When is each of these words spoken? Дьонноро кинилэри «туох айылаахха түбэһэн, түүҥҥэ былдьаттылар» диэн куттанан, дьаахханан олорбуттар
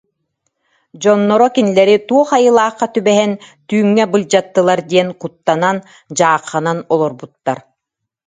Дьонноро 1.01 1.47
кинилэри 1.55 1.97
«туох 2.07 2.29
айылаахха 2.37 2.87
түбэһэн, 2.93 3.33
түүҥҥэ 3.67 4.03
былдьаттылар» 4.11 4.81
диэн 4.91 5.09
куттанан, 5.21 5.77
дьаахханан 6.17 6.79
олорбуттар 6.93 7.59